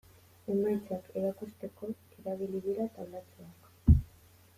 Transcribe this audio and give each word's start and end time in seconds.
Emaitzak 0.51 1.11
erakusteko 1.19 1.89
erabili 2.21 2.63
dira 2.69 2.87
taulatxoak. 2.97 3.73